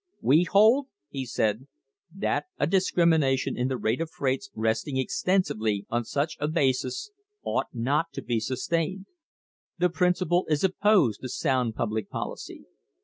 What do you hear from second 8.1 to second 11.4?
to be sustained. The principle is opposed to